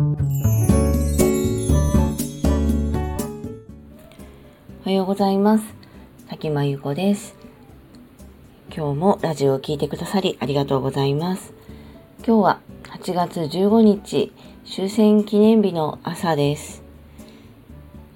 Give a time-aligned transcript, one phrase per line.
[0.00, 0.02] お
[4.84, 5.64] はようございます。
[6.26, 7.36] 滝間由子です。
[8.74, 11.52] 今日もラジオを聴いてくださりありがとうございます。
[12.26, 14.32] 今日は8月15日
[14.64, 16.82] 終戦記念日の朝です。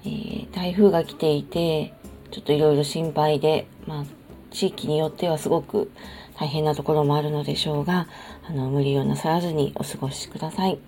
[0.05, 1.93] えー、台風が来ていて、
[2.31, 4.05] ちょっといろいろ心配で、まあ、
[4.49, 5.91] 地域によってはすごく
[6.35, 8.07] 大変なところもあるのでしょうが、
[8.49, 10.79] あの、無理をなさらずにお過ごしください。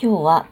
[0.00, 0.46] 今日は、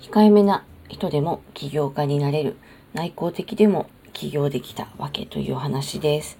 [0.00, 2.56] 控えめな人でも起業家になれる、
[2.94, 6.38] 内向的でも起業できたわけという話です。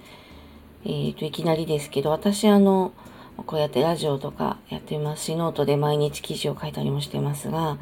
[0.85, 2.93] えー、と、いきなりですけど、私あの、
[3.45, 7.77] こうやってラジオとかやってますし、ノートで毎日記事を書いたりもしてますが、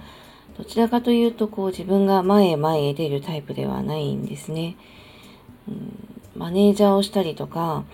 [0.57, 4.76] どちらかというと、こう自分が前へ前へ出るタイプではないんですね。
[5.70, 7.85] うん、マネージャーをしたりとか、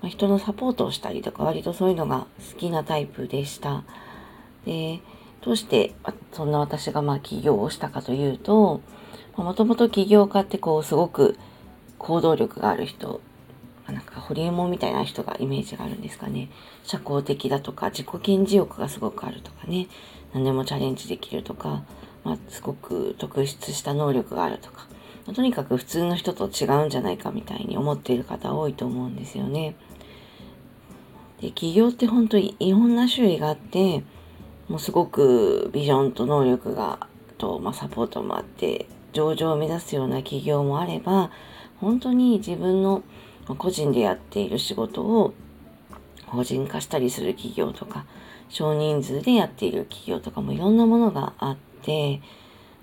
[0.00, 3.84] まあ、人のサポートをしたりとか、割とそういうのが好きなタイプでした。
[4.64, 5.00] で、
[5.40, 5.94] どうして
[6.32, 8.80] そんな私がまあ起業をしたかというと、
[9.36, 11.38] もともと起業家ってこうすごく
[11.98, 13.20] 行動力がある人、
[13.86, 16.50] なんかホリエモンみたいな人がイメージがあるんですかね。
[16.82, 19.86] 社交的だとか、自己顕示欲がすごくあるとかね。
[20.34, 21.82] 何でもチャレンジできるとか、
[22.24, 24.86] まあ、すごく特筆した能力があるとか、
[25.34, 29.76] とにかく普通の人と違うんじゃないかみたいに思っている方多いと思うんですよね。
[31.40, 34.02] で、起業って本当にいろんな種類があって、
[34.68, 41.30] もうすごくビジョンと能力が、と、まあ、サポートもあって、上場を目指すような企業もあれば、
[41.80, 43.02] 本当に自分の
[43.56, 45.32] 個人でやっている仕事を
[46.26, 48.04] 法人化したりする企業とか、
[48.50, 52.20] 少人数でやっている企業とかもいろんなものがあって、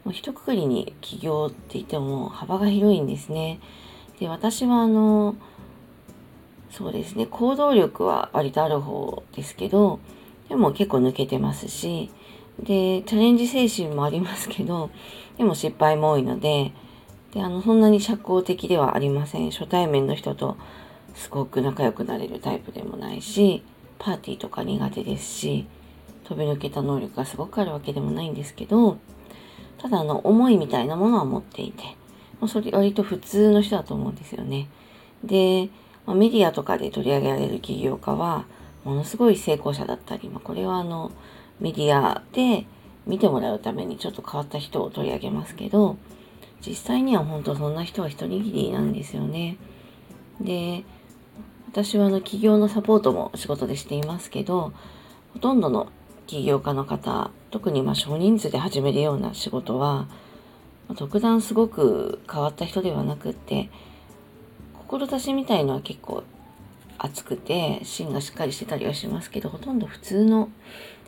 [0.04, 3.60] もう一括りに起業って言っても幅が広いんですね。
[4.20, 5.36] で、私はあの、
[6.72, 10.00] そうですね、行動力は割とある方ですけど、
[10.50, 12.12] でも結構抜けてますし、
[12.60, 14.90] で、チャレンジ精神もありますけど、
[15.38, 16.72] でも失敗も多いので、
[17.34, 19.52] で、あの、そんなに社交的ではありません。
[19.52, 20.56] 初対面の人と
[21.14, 23.64] すごく仲良くなれるタイプでもないし、
[24.00, 25.66] パーティーとか苦手ですし、
[26.24, 28.98] 飛び抜けた能力がすごくあるわけでもないんですけど、
[29.78, 31.84] ただあの、思いみたいなものは持っていて、
[32.40, 34.68] もうそれ割と普通の人だと思うんですよね。
[35.24, 35.70] で、
[36.06, 38.46] まあ、メディアとかで取り上げられる起業家は、
[38.86, 41.12] ものすごい成功者だったり、まあ、これはあの、
[41.60, 42.66] メディアで
[43.06, 45.98] 見てもらうためにちょっと変わった人を取り上げますけど、
[46.66, 49.58] 実際には本当そんな人は一握りなんですよね。
[50.40, 50.84] で、
[51.72, 54.72] 私はあの企業のサポートも仕事でしていますけど、
[55.34, 55.88] ほとんどの
[56.28, 60.08] 起業家の方、特にまあ少人数で始めるような仕事は、
[60.96, 63.70] 特段すごく変わった人ではなくって、
[64.88, 66.24] 志みたいのは結構
[66.98, 70.50] 熱くて、芯がしっかりしてたりはしますけど、ほとんど普通の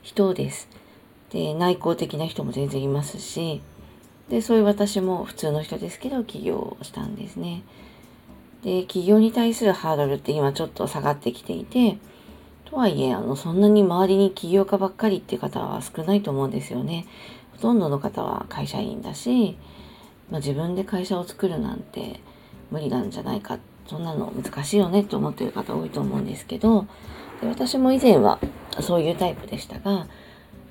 [0.01, 0.69] 人です。
[1.31, 3.61] で、内向的な人も全然いますし、
[4.29, 7.63] で、そういう私も普通の人ですけど、起業をしたんですね。
[8.63, 11.97] で、企業に対するハードルって今ちょっと下がってきていて、
[12.65, 17.07] とはいえ、あの、そんなに周りに起業家ばっかりっていう方は少ないと思うんですよね。
[17.53, 19.57] ほとんどの方は会社員だし、
[20.29, 22.19] まあ、自分で会社を作るなんて
[22.69, 26.85] 無理なんじゃないか、そんなの難しいよねって思ってる方多いと思うんですけど、
[27.41, 28.39] で私も以前は
[28.81, 30.07] そういうタイプでしたが、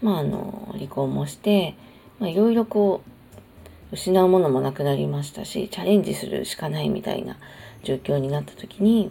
[0.02, 1.74] まあ、あの、離婚もして、
[2.18, 7.36] まあ、いろいろこう、失うものもなくなりましたし、チャレンジするしかないみたいな
[7.82, 9.10] 状況になった時に、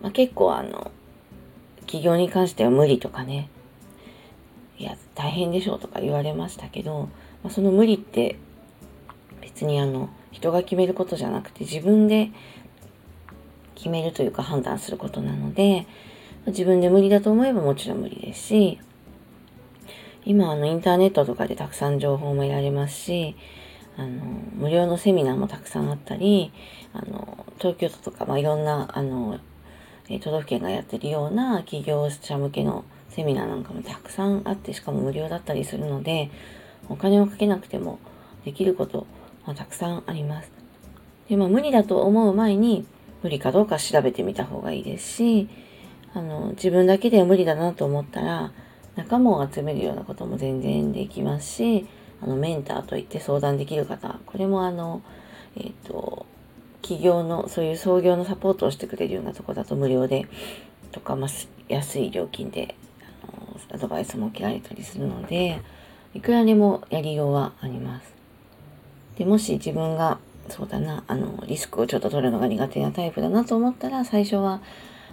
[0.00, 0.90] まあ、結構あの、
[1.86, 3.50] 起業に関しては無理とかね、
[4.78, 7.08] いや、大変でしょうとか言われましたけど、
[7.42, 8.36] まあ、その無理って
[9.40, 12.30] 別にあの、人が決めることじゃなくて自分で
[13.74, 15.86] 決めるというか判断することなので、
[16.46, 18.80] 自分で無理だと思えばもちろん無理ですし、
[20.26, 23.36] 今あのインターネットとかでたくさん情報も得られますし、
[23.96, 24.24] あの、
[24.56, 26.52] 無料のセミナーもたくさんあったり、
[26.92, 29.38] あの、東京都とか、まあ、いろんな、あの、
[30.20, 36.30] 都道府県がやってるような企業者向けのセミナーなんかもたくさんあって、しかも無料だったりするので、
[36.88, 38.00] お金をかけなくても
[38.44, 39.06] できること、
[39.46, 40.50] まあ、たくさんあります。
[41.28, 42.86] で、まあ、無理だと思う前に、
[43.22, 45.48] 無理かどうか調べてみた方がいいですし、
[46.12, 48.52] あの、自分だけで無理だなと思ったら、
[48.96, 51.86] 仲間を集めるようなことも全然できますし、
[52.22, 55.02] あの、メンターといって相談できる方、これもあの、
[55.56, 56.26] えっ、ー、と、
[56.82, 60.26] 企業の、そういう創業のサポートをしてくれるようなとこだと無料で、
[60.92, 61.30] とか、まあ、
[61.68, 62.76] 安い料金で、
[63.22, 65.60] あの、アドバイスも受けられたりするので、
[66.14, 68.13] いくらでもやりようはあります。
[69.16, 70.18] で、もし自分が、
[70.48, 74.60] そうだな、あの、リスクをちょっと取るのが苦手なタイプだなと思ったら、最初は、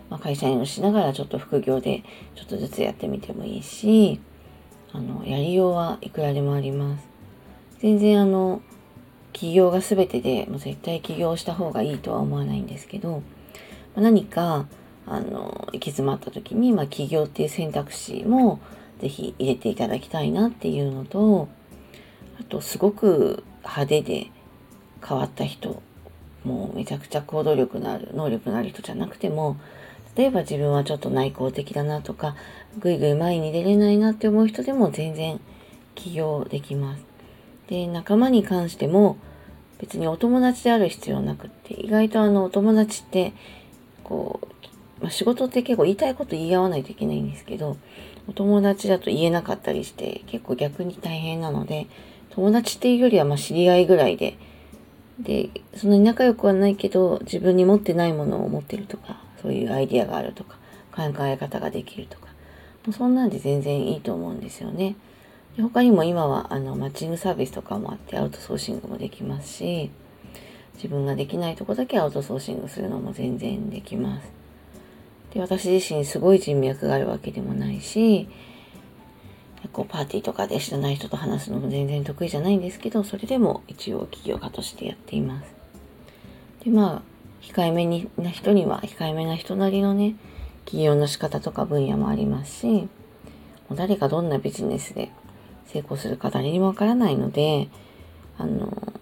[0.10, 2.04] まあ、会社員をしながらちょっと副業で
[2.36, 4.20] ちょっとずつやってみてもいいし、
[4.92, 7.08] あの、やりようはいくらでもあります。
[7.80, 8.62] 全然あの、
[9.32, 13.24] 起業が全てで、もう絶対起業した方がいいとは思わないんですけど、
[13.96, 14.68] 何か、
[15.08, 18.60] あの、行き詰まった時に、まあ、起業っていう選択肢も、
[19.00, 21.48] ぜひ入れていただきたいなっていうのと、
[22.40, 24.28] あと、すごく派手で
[25.08, 25.82] 変わった人、
[26.44, 29.58] もうめちゃくちゃ行動力のある、能力のある人じゃなくても、
[30.16, 32.36] 例えば自分はちょっと内向的だなとか、
[32.80, 35.40] ぐいぐい前に出れないなって思う人でも全然
[35.96, 37.04] 起業できます。
[37.68, 39.18] で、仲間に関しても
[39.80, 43.34] 別にお友達である必要なくって、意外とあのお友達って、
[44.04, 44.48] こう、
[45.02, 47.78] まあ、仕事って結構言いたいこと言い合わないといけないんですけど、
[48.28, 51.88] お友達だと言えなかったりして結構逆に大変なので、
[52.32, 54.38] 友達っていうよりはま知り合いぐらいで、
[55.20, 60.58] で、そんなに仲良くはないけど、自分に持ってないものを持ってるとか、そういうアイディアがあるとか、
[60.96, 62.28] 考え方ができるとか、
[62.86, 64.96] もうそんなんで全然いいと思うんですよね。
[65.56, 69.92] で他にも今はあのマッチングサービスとかもあってアウトソーシングもできますし、
[70.76, 74.32] 自分ができないとこだけアウトソーシングするのも全然できます。
[75.34, 78.28] で、私自身すごい人脈があるわけでもないし、
[79.72, 85.54] こうパーティーとかで知らない人と話すのも全然得意じゃないんですけど、それでも一応起業家としてやっています。
[86.64, 87.02] で、まあ、
[87.42, 90.16] 控えめにな人には控えめな人なりのね、
[90.66, 92.88] 起業の仕方とか分野もありますし、も
[93.72, 95.12] う誰がどんなビジネスで
[95.68, 97.70] 成功するか誰にもわからないので、
[98.38, 98.94] あの、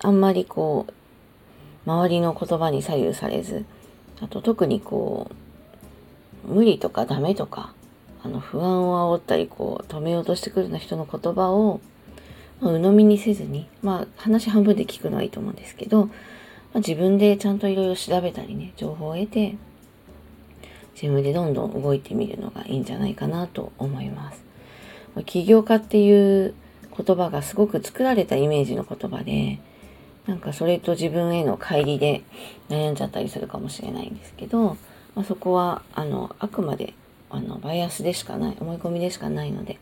[0.00, 0.92] あんまりこう、
[1.88, 3.64] 周りの言葉に左右されず、
[4.20, 7.72] あと特にこう、無理とかダメとか、
[8.22, 11.80] あの不安を煽ったりこう止めようとしてくるような人の言葉を、
[12.60, 16.12] まあ、鵜呑みにせずに、まあ話半分で聞くのはいいと思うんですけど、ま
[16.74, 19.56] あ、自分でちゃんといろいろ調べたりね、情報を得て、
[21.00, 24.42] 自分でどんどん動いてみるのがいいんじゃないかなと思います。
[25.24, 26.54] 起業家っていう
[26.96, 29.60] 言葉がすごく作られたイメージの言葉で、
[30.26, 32.22] なんかそれと自分への乖離で
[32.68, 34.76] 悩んじゃったりするかもしれないんですけど、
[35.14, 36.92] まあ、そこはあのあくまで
[37.30, 39.78] あのバイアスでしかない思い込みでしかないので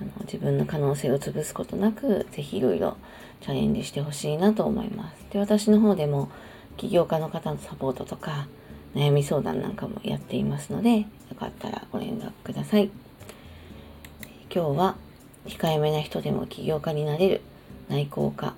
[0.00, 2.96] あの自分の可能性を潰すことなく是非いろいろ
[3.40, 5.26] チャレンジしてほしいなと思います。
[5.30, 6.30] で私の方でも
[6.76, 8.46] 起業家の方のサポートとか
[8.94, 11.06] 悩み相談なんかもやっていますのでよ
[11.38, 12.90] かったらご連絡ください。
[14.54, 14.96] 今日は
[15.46, 17.40] 控えめな人でも起業家になれる
[17.88, 18.54] 内向家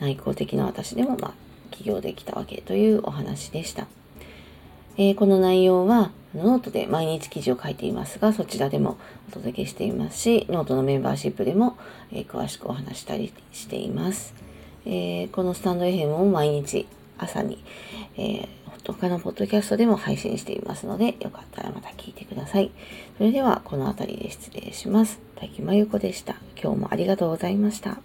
[0.00, 1.34] 内向的な私でもまあ
[1.70, 3.86] 起業できたわけというお話でした。
[4.96, 8.96] えー、この内容はノートで毎日記事を書いていますが、そちらでも
[9.28, 11.76] お届けしていますし、ノートのメンバーシップでも、
[12.12, 14.34] えー、詳しくお話したりしています。
[14.86, 16.86] えー、このスタンド FM も毎日
[17.18, 17.64] 朝に、
[18.16, 18.48] えー、
[18.92, 22.70] 他のポッドキャストでも配信していますので、よかったらまた聞いてください。
[23.16, 25.20] それでは、この辺りで失礼します。
[25.36, 26.36] 滝真由子でした。
[26.60, 27.98] 今日もありがとうございました。